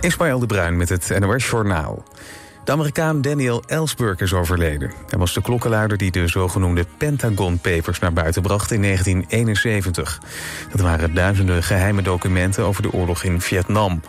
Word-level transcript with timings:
Ismaël 0.00 0.38
de 0.38 0.46
Bruin 0.46 0.76
met 0.76 0.88
het 0.88 1.18
NOS 1.18 1.50
Journaal. 1.50 2.04
De 2.64 2.72
Amerikaan 2.72 3.20
Daniel 3.20 3.62
Ellsberg 3.66 4.20
is 4.20 4.32
overleden. 4.32 4.92
Hij 5.08 5.18
was 5.18 5.34
de 5.34 5.42
klokkenluider 5.42 5.98
die 5.98 6.10
de 6.10 6.28
zogenoemde 6.28 6.86
Pentagon 6.98 7.58
Papers 7.58 7.98
naar 7.98 8.12
buiten 8.12 8.42
bracht 8.42 8.70
in 8.70 8.82
1971. 8.82 10.20
Dat 10.70 10.80
waren 10.80 11.14
duizenden 11.14 11.62
geheime 11.62 12.02
documenten 12.02 12.64
over 12.64 12.82
de 12.82 12.92
oorlog 12.92 13.22
in 13.22 13.40
Vietnam. 13.40 14.00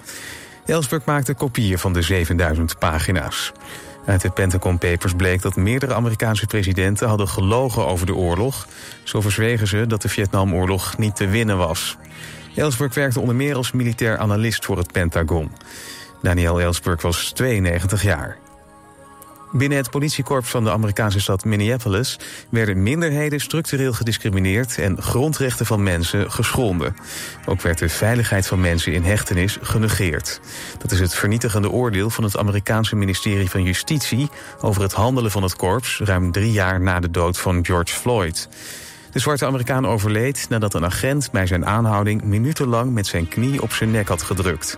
Ellsberg 0.66 1.06
maakte 1.06 1.34
kopieën 1.34 1.80
van 1.80 1.94
de 1.94 2.02
7000 2.02 2.80
pagina's. 2.80 3.52
Uit 4.06 4.22
de 4.22 4.30
Pentagon 4.30 4.78
Papers 4.78 5.14
bleek 5.14 5.42
dat 5.42 5.56
meerdere 5.56 5.94
Amerikaanse 5.94 6.46
presidenten 6.46 7.08
hadden 7.08 7.28
gelogen 7.28 7.88
over 7.88 8.06
de 8.06 8.16
oorlog. 8.16 8.68
Zo 9.04 9.22
verzwegen 9.22 9.68
ze 9.68 9.88
dat 9.88 10.02
de 10.02 10.10
Vietnamoorlog 10.10 10.98
niet 10.98 11.16
te 11.16 11.28
winnen 11.28 11.58
was. 11.58 11.98
Ellsberg 12.58 12.94
werkte 12.94 13.20
onder 13.20 13.36
meer 13.36 13.56
als 13.56 13.72
militair 13.72 14.18
analist 14.18 14.66
voor 14.66 14.78
het 14.78 14.92
Pentagon. 14.92 15.52
Daniel 16.22 16.62
Ellsberg 16.62 17.02
was 17.02 17.32
92 17.32 18.04
jaar. 18.04 18.38
Binnen 19.52 19.78
het 19.78 19.90
politiekorps 19.90 20.50
van 20.50 20.64
de 20.64 20.72
Amerikaanse 20.72 21.20
stad 21.20 21.46
Minneapolis 21.46 22.20
werden 22.50 22.84
minderheden 22.84 23.40
structureel 23.40 23.94
gediscrimineerd 23.94 24.78
en 24.78 25.02
grondrechten 25.02 25.66
van 25.66 25.84
mensen 25.84 26.32
geschonden. 26.32 26.96
Ook 27.46 27.62
werd 27.62 27.78
de 27.78 27.90
veiligheid 27.90 28.48
van 28.48 28.62
mensen 28.62 28.94
in 28.94 29.04
hechtenis 29.04 29.58
genegeerd. 29.62 30.40
Dat 30.78 30.92
is 30.92 31.00
het 31.00 31.14
vernietigende 31.14 31.70
oordeel 31.70 32.10
van 32.10 32.24
het 32.24 32.38
Amerikaanse 32.38 32.96
ministerie 32.96 33.50
van 33.50 33.64
Justitie 33.64 34.30
over 34.62 34.82
het 34.82 34.94
handelen 34.94 35.32
van 35.32 35.44
het 35.44 35.56
korps 35.56 36.00
ruim 36.04 36.32
drie 36.32 36.52
jaar 36.52 36.82
na 36.82 37.00
de 37.00 37.12
dood 37.12 37.38
van 37.38 37.66
George 37.66 37.94
Floyd. 37.94 38.50
De 39.18 39.24
zwarte 39.24 39.46
Amerikaan 39.46 39.88
overleed 39.88 40.46
nadat 40.50 40.74
een 40.74 40.86
agent 40.86 41.32
bij 41.32 41.48
zijn 41.48 41.66
aanhouding 41.66 42.24
minutenlang 42.24 42.94
met 42.94 43.08
zijn 43.08 43.28
knie 43.28 43.62
op 43.62 43.72
zijn 43.72 43.92
nek 43.92 44.08
had 44.08 44.22
gedrukt. 44.22 44.78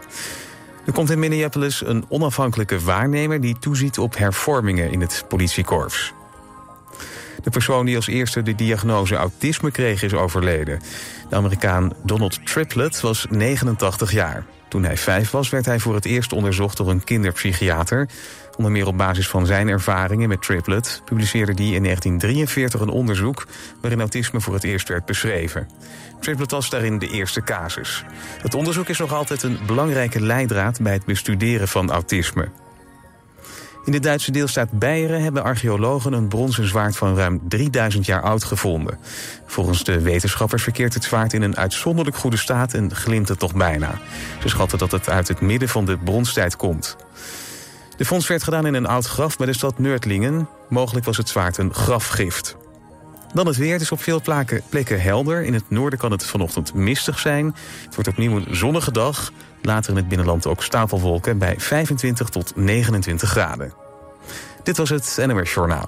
Er 0.85 0.93
komt 0.93 1.09
in 1.09 1.19
Minneapolis 1.19 1.85
een 1.85 2.05
onafhankelijke 2.09 2.79
waarnemer 2.79 3.41
die 3.41 3.59
toeziet 3.59 3.99
op 3.99 4.17
hervormingen 4.17 4.91
in 4.91 5.01
het 5.01 5.25
politiekorps. 5.27 6.13
De 7.43 7.49
persoon 7.49 7.85
die 7.85 7.95
als 7.95 8.07
eerste 8.07 8.41
de 8.41 8.55
diagnose 8.55 9.15
autisme 9.15 9.71
kreeg 9.71 10.03
is 10.03 10.13
overleden. 10.13 10.79
De 11.29 11.35
Amerikaan 11.35 11.93
Donald 12.03 12.45
Triplett 12.45 13.01
was 13.01 13.25
89 13.29 14.11
jaar. 14.11 14.45
Toen 14.69 14.83
hij 14.83 14.97
vijf 14.97 15.31
was 15.31 15.49
werd 15.49 15.65
hij 15.65 15.79
voor 15.79 15.95
het 15.95 16.05
eerst 16.05 16.33
onderzocht 16.33 16.77
door 16.77 16.89
een 16.89 17.03
kinderpsychiater. 17.03 18.09
Onder 18.59 18.73
meer 18.73 18.87
op 18.87 18.97
basis 18.97 19.27
van 19.27 19.45
zijn 19.45 19.67
ervaringen 19.67 20.29
met 20.29 20.41
Triplet 20.41 21.01
publiceerde 21.05 21.51
hij 21.53 21.71
in 21.71 21.83
1943 21.83 22.81
een 22.81 22.89
onderzoek 22.89 23.47
waarin 23.81 23.99
autisme 23.99 24.41
voor 24.41 24.53
het 24.53 24.63
eerst 24.63 24.87
werd 24.87 25.05
beschreven. 25.05 25.69
Triplet 26.19 26.51
was 26.51 26.69
daarin 26.69 26.99
de 26.99 27.09
eerste 27.09 27.43
casus. 27.43 28.03
Het 28.41 28.55
onderzoek 28.55 28.89
is 28.89 28.97
nog 28.97 29.13
altijd 29.13 29.43
een 29.43 29.59
belangrijke 29.65 30.21
leidraad 30.21 30.81
bij 30.81 30.93
het 30.93 31.05
bestuderen 31.05 31.67
van 31.67 31.91
autisme. 31.91 32.47
In 33.85 33.91
de 33.91 33.99
Duitse 33.99 34.31
deelstaat 34.31 34.71
Beieren 34.71 35.23
hebben 35.23 35.43
archeologen 35.43 36.13
een 36.13 36.27
bronzen 36.27 36.67
zwaard 36.67 36.97
van 36.97 37.15
ruim 37.15 37.41
3000 37.47 38.05
jaar 38.05 38.21
oud 38.21 38.43
gevonden. 38.43 38.99
Volgens 39.45 39.83
de 39.83 40.01
wetenschappers 40.01 40.63
verkeert 40.63 40.93
het 40.93 41.03
zwaard 41.03 41.33
in 41.33 41.41
een 41.41 41.57
uitzonderlijk 41.57 42.17
goede 42.17 42.37
staat 42.37 42.73
en 42.73 42.95
glimt 42.95 43.27
het 43.27 43.39
toch 43.39 43.53
bijna. 43.53 43.99
Ze 44.41 44.49
schatten 44.49 44.77
dat 44.77 44.91
het 44.91 45.09
uit 45.09 45.27
het 45.27 45.41
midden 45.41 45.69
van 45.69 45.85
de 45.85 45.97
bronstijd 45.97 46.55
komt. 46.55 46.97
De 47.99 48.05
fonds 48.05 48.27
werd 48.27 48.43
gedaan 48.43 48.65
in 48.65 48.73
een 48.73 48.85
oud 48.85 49.05
graf 49.05 49.37
bij 49.37 49.45
de 49.45 49.53
stad 49.53 49.79
Neurtlingen. 49.79 50.49
Mogelijk 50.69 51.05
was 51.05 51.17
het 51.17 51.29
zwaard 51.29 51.57
een 51.57 51.73
grafgift. 51.73 52.55
Dan 53.33 53.47
het 53.47 53.57
weer. 53.57 53.71
Het 53.71 53.81
is 53.81 53.91
op 53.91 54.01
veel 54.01 54.21
plekken 54.69 55.01
helder. 55.01 55.43
In 55.43 55.53
het 55.53 55.69
noorden 55.69 55.99
kan 55.99 56.11
het 56.11 56.25
vanochtend 56.25 56.73
mistig 56.73 57.19
zijn. 57.19 57.55
Het 57.85 57.95
wordt 57.95 58.09
opnieuw 58.09 58.35
een 58.35 58.55
zonnige 58.55 58.91
dag. 58.91 59.31
Later 59.61 59.89
in 59.91 59.97
het 59.97 60.07
binnenland 60.07 60.47
ook 60.47 60.63
stapelwolken 60.63 61.37
bij 61.37 61.55
25 61.57 62.29
tot 62.29 62.55
29 62.55 63.29
graden. 63.29 63.73
Dit 64.63 64.77
was 64.77 64.89
het 64.89 65.17
NOS 65.25 65.53
Journaal. 65.53 65.87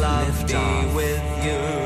love 0.00 0.46
be 0.46 0.94
with 0.94 1.44
you. 1.44 1.77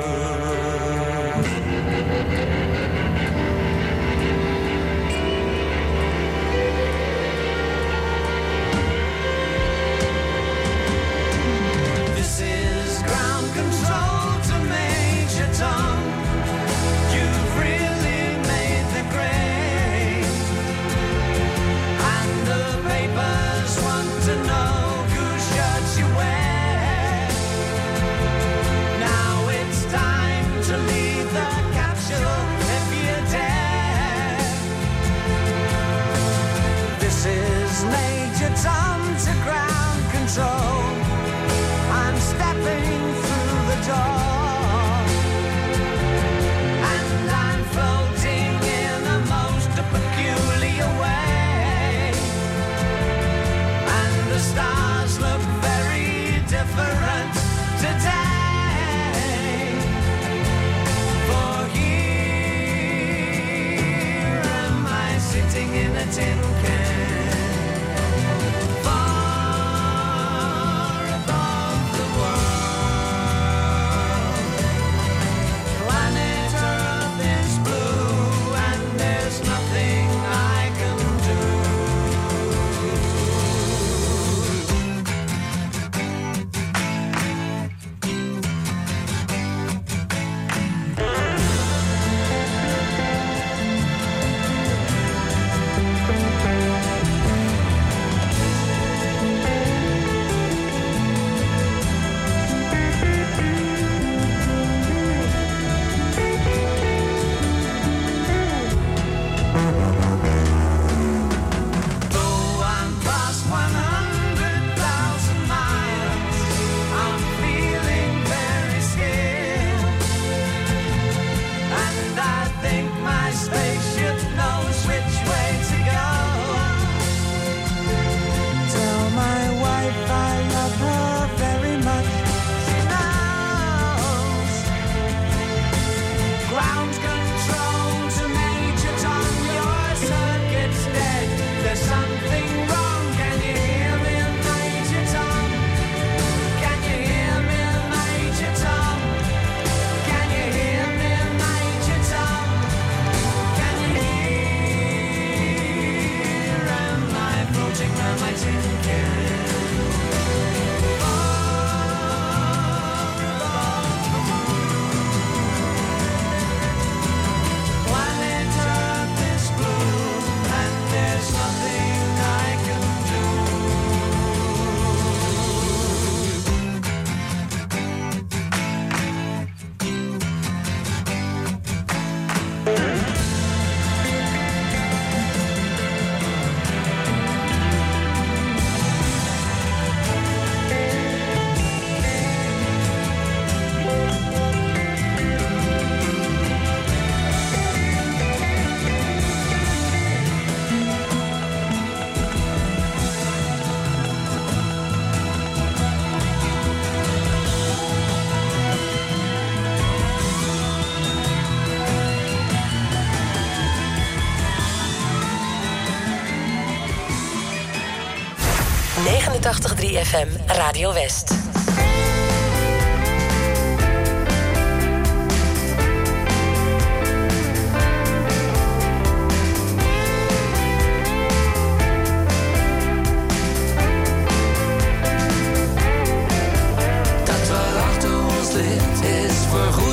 ZFM 220.03 220.29
Radio 220.47 220.93
West. 220.93 221.35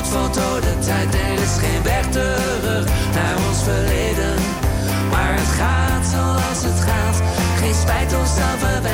van 0.04 0.32
De 0.60 0.78
tijd. 0.86 1.14
Er 1.14 1.42
is 1.42 1.56
geen 1.58 1.82
weg 1.82 2.06
terug 2.10 2.84
naar 3.14 3.36
ons 3.48 3.62
verleden. 3.62 4.34
Maar 5.10 5.34
het 5.34 5.48
gaat 5.58 6.06
zoals 6.06 6.62
het 6.62 6.80
gaat. 6.80 7.22
Geen 7.60 7.74
spijt 7.74 8.14
of. 8.14 8.89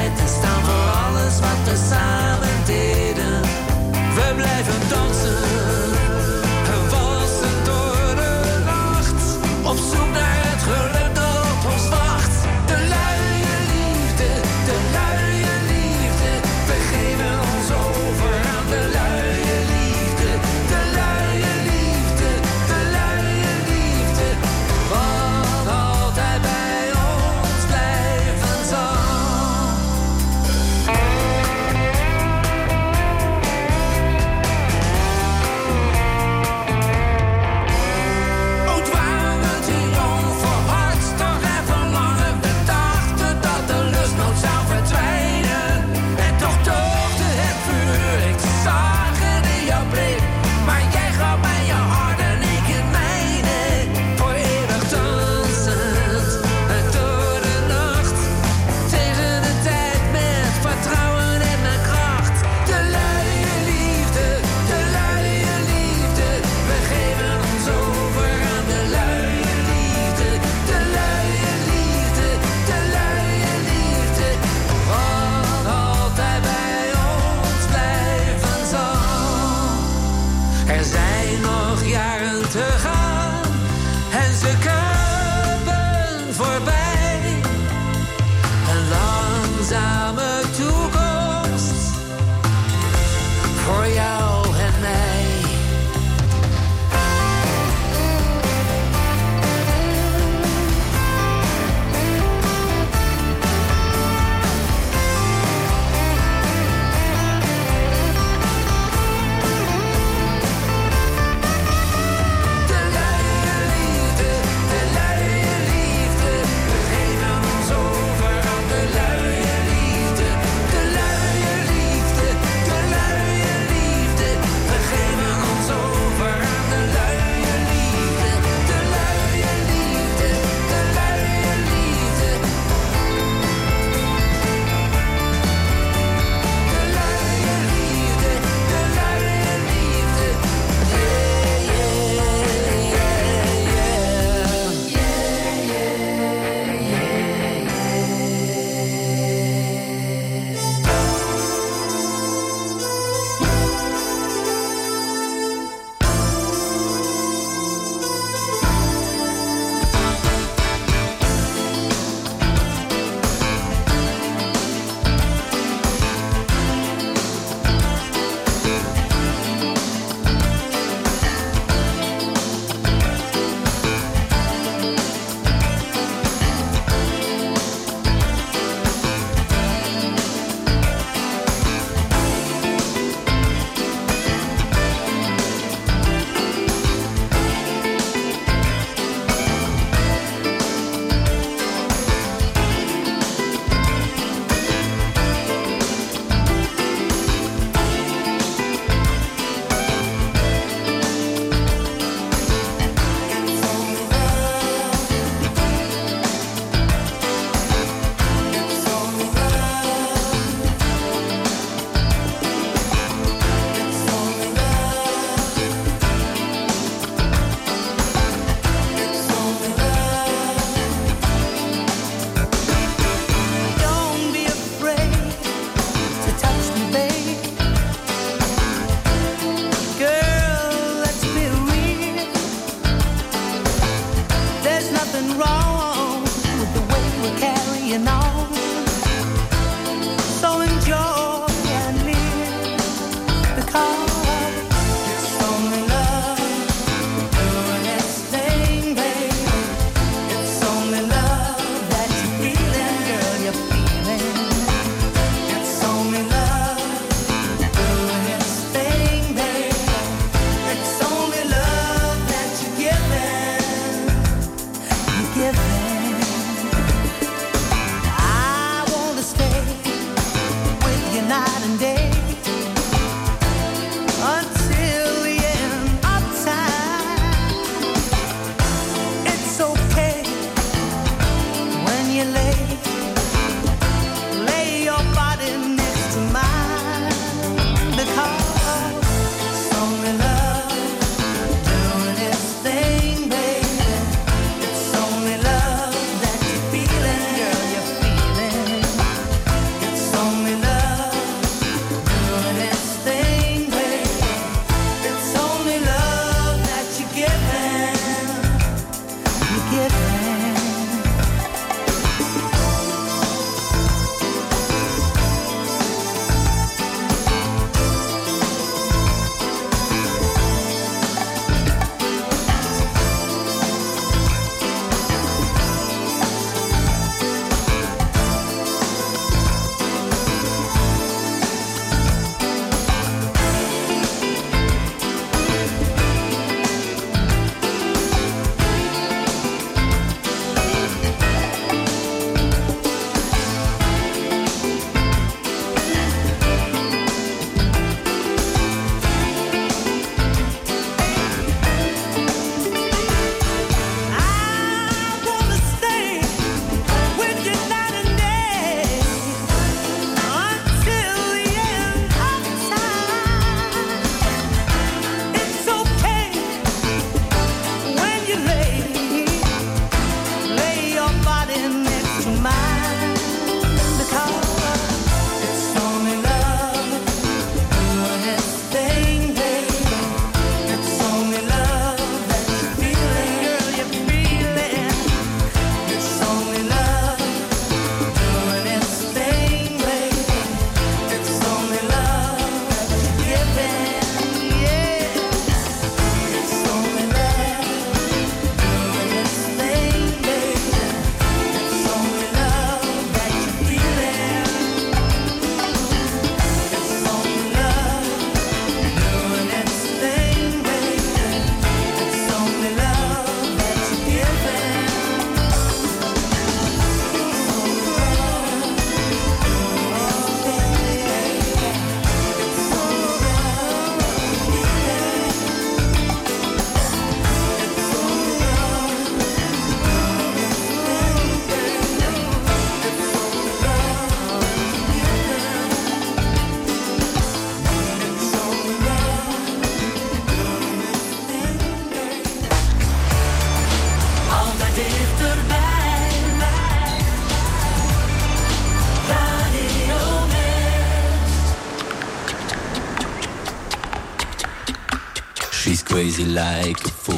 Crazy 455.97 456.26
like 456.26 456.78
a 456.85 456.91
fool. 456.91 457.17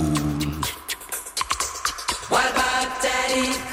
What 2.31 2.49
about 2.53 3.03
Daddy 3.03 3.68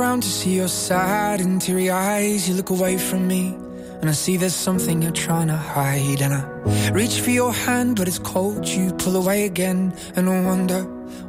ground 0.00 0.22
to 0.22 0.30
see 0.30 0.56
your 0.56 0.66
sad 0.66 1.42
and 1.42 1.60
teary 1.60 1.90
eyes. 1.90 2.48
You 2.48 2.54
look 2.54 2.70
away 2.70 2.96
from 2.96 3.28
me, 3.28 3.54
and 4.00 4.08
I 4.08 4.12
see 4.12 4.38
there's 4.38 4.54
something 4.54 5.02
you're 5.02 5.20
trying 5.28 5.48
to 5.48 5.56
hide. 5.74 6.22
And 6.22 6.32
I 6.32 6.42
reach 6.90 7.20
for 7.20 7.28
your 7.28 7.52
hand, 7.52 7.96
but 7.96 8.08
it's 8.08 8.18
cold. 8.18 8.66
You 8.66 8.94
pull 8.94 9.16
away 9.22 9.44
again, 9.44 9.92
and 10.16 10.26
I 10.26 10.42
wonder 10.42 10.84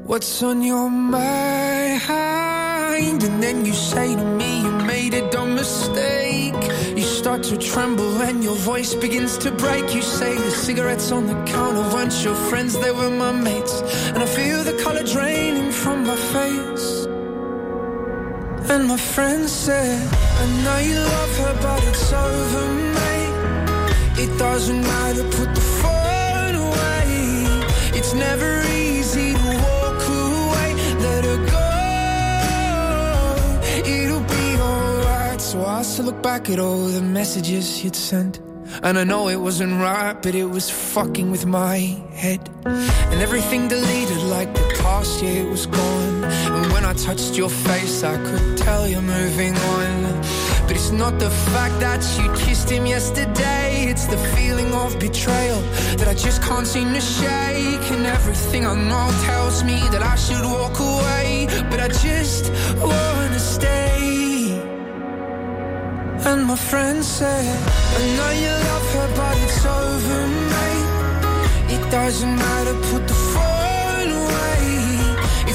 what's 0.09 0.41
on 0.41 0.61
your 0.61 0.89
mind. 0.89 1.99
And 3.27 3.43
then 3.43 3.65
you 3.65 3.73
say 3.73 4.15
to 4.15 4.25
me, 4.39 4.61
You 4.61 4.71
made 4.95 5.13
a 5.15 5.29
dumb 5.31 5.53
mistake. 5.55 6.61
You 6.95 7.03
start 7.03 7.43
to 7.51 7.57
tremble, 7.57 8.21
and 8.21 8.41
your 8.41 8.55
voice 8.55 8.93
begins 8.93 9.37
to 9.39 9.51
break. 9.51 9.93
You 9.93 10.01
say 10.01 10.33
the 10.37 10.51
cigarettes 10.65 11.11
on 11.11 11.27
the 11.27 11.35
counter 11.55 11.83
weren't 11.93 12.23
your 12.23 12.39
friends, 12.49 12.79
they 12.79 12.91
were 12.91 13.09
my 13.09 13.33
mates. 13.33 13.81
And 14.13 14.19
I 14.23 14.27
feel 14.37 14.63
the 14.63 14.77
color 14.81 15.03
draining 15.03 15.71
from 15.73 16.05
my 16.05 16.15
face. 16.15 16.70
And 18.71 18.87
my 18.87 18.95
friend 18.95 19.49
said, 19.49 20.07
I 20.13 20.45
know 20.63 20.77
you 20.77 20.95
love 20.95 21.37
her, 21.39 21.53
but 21.61 21.83
it's 21.89 22.13
over, 22.13 22.67
mate. 22.97 23.35
It 24.23 24.31
doesn't 24.39 24.81
matter, 24.81 25.23
put 25.23 25.53
the 25.53 25.65
phone 25.81 26.55
away. 26.55 27.03
It's 27.97 28.13
never 28.13 28.63
easy 28.71 29.33
to 29.33 29.49
walk 29.67 30.01
away. 30.23 30.69
Let 31.05 31.25
her 31.25 31.39
go. 31.57 31.69
It'll 33.91 34.27
be 34.37 34.55
alright. 34.61 35.41
So 35.41 35.65
I 35.65 35.81
still 35.81 36.05
look 36.05 36.23
back 36.23 36.49
at 36.49 36.57
all 36.57 36.85
the 36.85 37.01
messages 37.01 37.83
you'd 37.83 37.97
sent. 37.97 38.39
And 38.83 38.97
I 38.97 39.03
know 39.03 39.27
it 39.27 39.41
wasn't 39.41 39.81
right, 39.81 40.13
but 40.13 40.33
it 40.33 40.45
was 40.45 40.69
fucking 40.69 41.29
with 41.29 41.45
my 41.45 41.75
head. 42.13 42.49
And 42.63 43.21
everything 43.21 43.67
deleted 43.67 44.23
like 44.23 44.53
the 44.53 44.70
past 45.01 45.23
year 45.23 45.43
was 45.49 45.65
gone. 45.65 46.23
And 46.55 46.71
when 46.73 46.85
I 46.85 46.93
touched 46.93 47.35
your 47.35 47.49
face, 47.49 48.03
I 48.03 48.17
could 48.27 48.57
tell 48.57 48.87
you're 48.87 49.09
moving 49.19 49.55
on. 49.75 49.95
But 50.67 50.75
it's 50.79 50.91
not 50.91 51.17
the 51.17 51.31
fact 51.53 51.75
that 51.85 52.01
you 52.19 52.27
kissed 52.43 52.69
him 52.69 52.85
yesterday, 52.85 53.87
it's 53.91 54.05
the 54.05 54.21
feeling 54.35 54.71
of 54.83 54.99
betrayal 54.99 55.61
that 55.97 56.07
I 56.07 56.13
just 56.13 56.43
can't 56.43 56.67
seem 56.67 56.93
to 56.93 57.01
shake. 57.01 57.85
And 57.95 58.05
everything 58.05 58.63
I 58.73 58.75
know 58.89 59.07
tells 59.29 59.63
me 59.63 59.79
that 59.93 60.03
I 60.13 60.15
should 60.25 60.45
walk 60.57 60.77
away, 60.79 61.47
but 61.71 61.79
I 61.79 61.89
just 62.07 62.43
wanna 62.89 63.41
stay. 63.55 64.01
And 66.29 66.41
my 66.51 66.59
friend 66.69 67.03
said, 67.03 67.57
I 67.97 68.01
know 68.17 68.31
you 68.43 68.53
love 68.69 68.87
her, 68.95 69.09
but 69.19 69.35
it's 69.45 69.65
over, 69.79 70.21
mate. 70.53 70.91
It 71.75 71.83
doesn't 71.89 72.35
matter, 72.45 72.75
put 72.91 73.07
the 73.07 73.30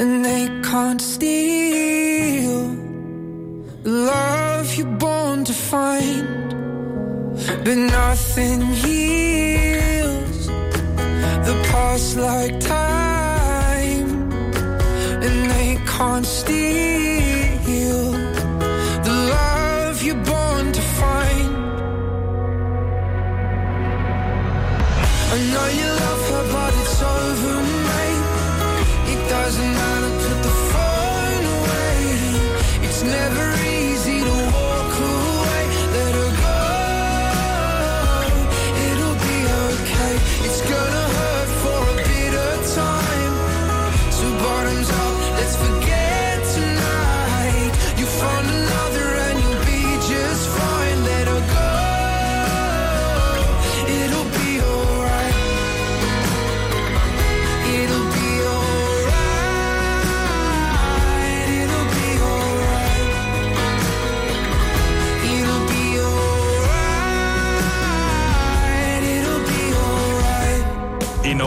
and 0.00 0.24
they 0.24 0.48
can't 0.62 1.02
steal 1.02 2.60
the 3.82 3.90
love 3.90 4.74
you're 4.74 4.96
born 4.96 5.44
to 5.44 5.52
find. 5.52 6.48
But 7.64 7.76
nothing 7.76 8.62
heals 8.82 10.46
the 11.48 11.56
past 11.70 12.16
like 12.16 12.58
time, 12.60 14.32
and 15.26 15.50
they 15.50 15.78
can't 15.86 16.26
steal. 16.26 17.29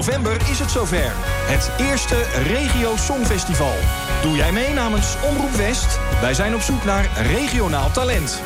november 0.06 0.50
is 0.50 0.60
het 0.60 0.72
zover. 0.72 1.12
Het 1.26 1.72
eerste 1.78 2.24
Regio 2.48 2.96
Songfestival. 2.96 3.74
Doe 4.22 4.36
jij 4.36 4.52
mee 4.52 4.70
namens 4.70 5.16
Omroep 5.30 5.52
West? 5.52 6.00
Wij 6.22 6.34
zijn 6.34 6.56
op 6.56 6.62
zoek 6.62 6.84
naar 6.84 7.10
regionaal 7.22 7.92
talent. 7.92 8.42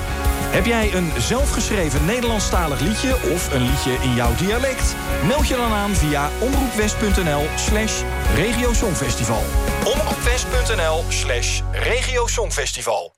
Heb 0.49 0.65
jij 0.65 0.93
een 0.93 1.11
zelfgeschreven 1.17 2.05
Nederlandstalig 2.05 2.79
liedje 2.79 3.15
of 3.33 3.53
een 3.53 3.61
liedje 3.61 3.91
in 3.91 4.13
jouw 4.13 4.35
dialect? 4.35 4.95
Meld 5.27 5.47
je 5.47 5.55
dan 5.55 5.71
aan 5.71 5.95
via 5.95 6.29
omroepwest.nl 6.39 7.45
slash 7.55 8.01
regiosongfestival. 8.35 9.43
omroepwest.nl 9.83 11.03
slash 11.09 11.61
regiosongfestival. 11.71 13.13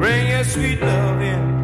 Bring 0.00 0.28
your 0.28 0.44
sweet 0.44 0.80
love 0.80 1.20
in. 1.20 1.55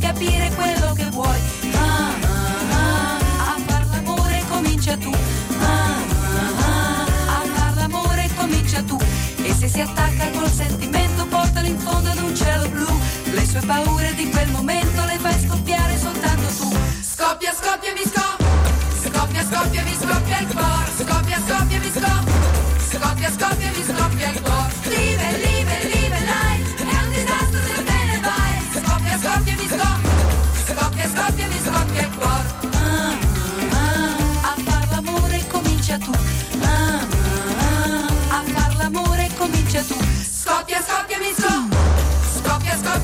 capire 0.00 0.50
quello 0.54 0.92
che 0.94 1.04
vuoi. 1.10 1.38
A 1.74 2.14
far 3.66 3.86
l'amore 3.90 4.42
comincia 4.48 4.96
tu. 4.96 5.10
a 5.10 5.16
far 7.54 7.74
l'amore 7.76 8.30
comincia 8.36 8.82
tu. 8.82 8.98
E 9.42 9.54
se 9.54 9.68
si 9.68 9.80
attacca 9.80 10.30
col 10.30 10.50
sentimento 10.50 11.26
portalo 11.26 11.66
in 11.66 11.78
fondo 11.78 12.10
ad 12.10 12.18
un 12.18 12.34
cielo 12.34 12.68
blu. 12.68 12.86
Le 13.32 13.46
sue 13.46 13.60
paure 13.60 14.12
di 14.14 14.28
quel 14.30 14.48
momento 14.50 15.04
le 15.04 15.18
fai 15.18 15.38
scoppiare 15.46 15.96
soltanto 15.98 16.48
tu. 16.58 16.72
Scoppia, 17.00 17.52
scoppia, 17.52 17.92
mi 17.92 18.02
scoppia. 18.02 18.48
Scoppia, 19.04 19.44
scoppia, 19.44 19.82
mi 19.82 19.94
scoppia 19.94 20.38
il 20.40 20.46
cuore. 20.48 20.90
Scoppia, 20.98 21.38
scoppia, 21.46 21.78
mi 21.78 21.90
scoppia. 21.90 22.38
Scoppia, 22.90 23.30
scoppia, 23.30 23.70
mi 23.70 23.84
scoppia 23.84 24.30
il 24.30 24.40
cuore. 24.40 24.79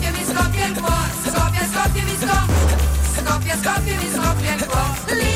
Skopje, 0.07 0.19
vi 0.19 0.25
Skopje 0.25 0.69
går. 0.75 1.07
Skopje, 1.27 1.63
Skopje, 1.73 2.03
vi 2.05 2.17
Skopje. 2.17 2.77
Skopje, 3.17 3.55
Skopje, 3.63 3.95
vi 4.01 4.09
Skopje 4.11 4.57
går. 4.67 5.36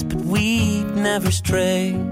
but 0.00 0.22
we'd 0.24 0.86
never 0.96 1.30
stray. 1.30 2.11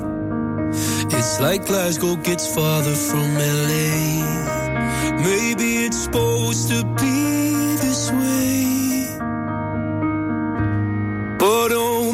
Like 1.41 1.65
Glasgow 1.65 2.17
gets 2.17 2.53
farther 2.53 2.93
from 2.93 3.33
LA. 3.33 4.21
Maybe 5.25 5.85
it's 5.85 6.03
supposed 6.03 6.69
to 6.69 6.85
be 7.01 7.75
this 7.81 8.11
way. 8.11 9.07
But 11.39 11.71
oh 11.73 12.13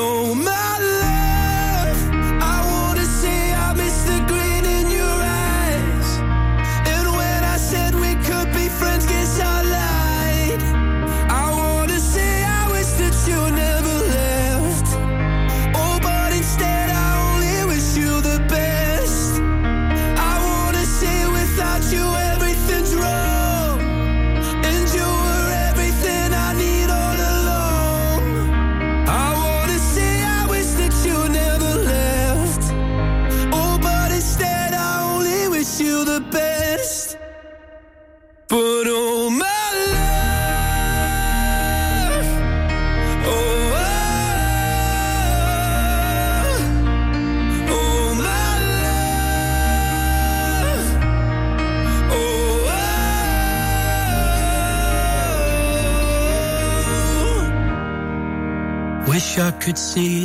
Wish 59.31 59.43
I 59.43 59.51
could 59.51 59.77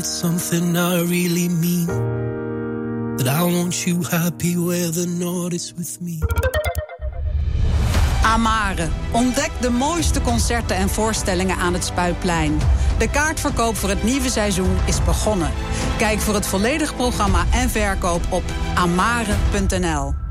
something 0.04 0.76
I 0.76 1.00
really 1.02 1.48
mean. 1.48 1.86
That 3.16 3.28
I 3.28 3.42
want 3.44 3.86
you 3.86 4.02
happy 4.02 4.56
where 4.56 4.90
north 5.06 5.52
is 5.52 5.72
with 5.76 6.00
me. 6.00 6.18
Amare. 8.24 8.88
Ontdek 9.12 9.50
de 9.60 9.70
mooiste 9.70 10.20
concerten 10.20 10.76
en 10.76 10.88
voorstellingen 10.88 11.56
aan 11.56 11.72
het 11.72 11.84
Spuitplein. 11.84 12.58
De 12.98 13.10
kaartverkoop 13.10 13.76
voor 13.76 13.88
het 13.88 14.02
nieuwe 14.02 14.30
seizoen 14.30 14.76
is 14.86 15.04
begonnen. 15.04 15.50
Kijk 15.98 16.20
voor 16.20 16.34
het 16.34 16.46
volledige 16.46 16.94
programma 16.94 17.44
en 17.52 17.70
verkoop 17.70 18.22
op 18.30 18.44
amare.nl. 18.74 20.25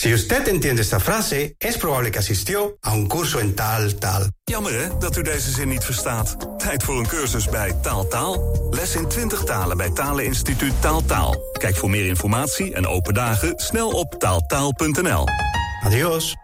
Si 0.00 0.10
usted 0.14 0.48
entiende 0.48 0.80
esta 0.80 0.98
frase, 0.98 1.56
es 1.58 1.76
probable 1.76 2.10
que 2.10 2.20
asistió 2.20 2.78
a 2.82 2.94
un 2.94 3.06
curso 3.06 3.38
en 3.38 3.54
tal, 3.54 3.94
tal. 3.98 4.30
Jammer 4.46 4.72
hè, 4.72 4.98
dat 4.98 5.16
u 5.16 5.22
deze 5.22 5.50
zin 5.50 5.68
niet 5.68 5.84
verstaat. 5.84 6.58
Tijd 6.58 6.82
voor 6.82 6.98
een 6.98 7.06
cursus 7.06 7.48
bij 7.48 7.72
Taaltaal. 7.72 8.34
Taal. 8.34 8.68
Les 8.70 8.94
in 8.94 9.08
20 9.08 9.44
talen 9.44 9.76
bij 9.76 9.90
Taleninstituut 9.90 10.80
Taaltaal. 10.80 11.30
Taal. 11.32 11.52
Kijk 11.52 11.76
voor 11.76 11.90
meer 11.90 12.06
informatie 12.06 12.74
en 12.74 12.86
open 12.86 13.14
dagen 13.14 13.58
snel 13.58 13.90
op 13.90 14.14
taaltaal.nl. 14.18 15.26
Adios. 15.84 16.36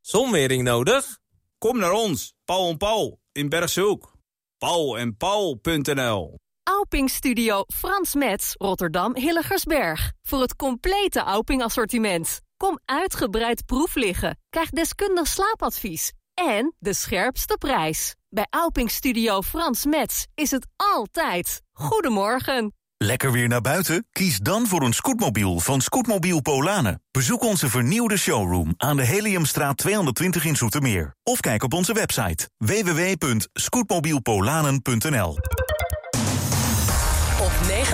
Zonwering 0.00 0.62
nodig? 0.62 1.18
Kom 1.58 1.78
naar 1.78 1.92
ons, 1.92 2.34
Paul 2.44 2.70
en 2.70 2.76
Paul, 2.76 3.18
in 3.32 3.48
Bergshoek. 3.48 4.12
Paul 4.58 4.98
en 4.98 5.16
Paul.nl 5.16 6.38
Auping 6.62 7.10
Studio 7.10 7.64
Frans 7.74 8.14
Metz, 8.14 8.52
Rotterdam 8.58 9.16
Hilligersberg. 9.16 10.12
Voor 10.22 10.40
het 10.40 10.56
complete 10.56 11.20
Auping 11.20 11.62
assortiment. 11.62 12.43
Kom 12.56 12.78
uitgebreid 12.84 13.66
proef 13.66 13.94
liggen. 13.94 14.38
Krijg 14.50 14.70
deskundig 14.70 15.26
slaapadvies. 15.26 16.12
En 16.34 16.74
de 16.78 16.94
scherpste 16.94 17.56
prijs. 17.58 18.14
Bij 18.28 18.46
Auping 18.50 18.90
Studio 18.90 19.42
Frans 19.42 19.84
Metz 19.84 20.24
is 20.34 20.50
het 20.50 20.66
altijd. 20.76 21.62
Goedemorgen. 21.72 22.74
Lekker 22.96 23.32
weer 23.32 23.48
naar 23.48 23.60
buiten? 23.60 24.06
Kies 24.12 24.38
dan 24.38 24.66
voor 24.66 24.82
een 24.82 24.92
scootmobiel 24.92 25.58
van 25.58 25.80
Scootmobiel 25.80 26.40
Polanen. 26.40 27.02
Bezoek 27.10 27.42
onze 27.42 27.68
vernieuwde 27.68 28.16
showroom 28.16 28.74
aan 28.76 28.96
de 28.96 29.04
Heliumstraat 29.04 29.76
220 29.76 30.44
in 30.44 30.56
Zoetermeer. 30.56 31.14
Of 31.22 31.40
kijk 31.40 31.62
op 31.62 31.72
onze 31.72 31.92
website 31.92 32.50
www.scootmobielpolanen.nl 32.56 35.36